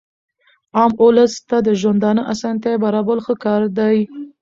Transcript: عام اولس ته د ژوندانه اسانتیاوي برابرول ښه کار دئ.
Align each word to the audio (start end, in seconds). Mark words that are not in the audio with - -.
عام 0.77 0.91
اولس 1.03 1.33
ته 1.49 1.57
د 1.67 1.69
ژوندانه 1.81 2.21
اسانتیاوي 2.33 2.81
برابرول 2.85 3.19
ښه 3.25 3.33
کار 3.45 3.61
دئ. 3.77 3.97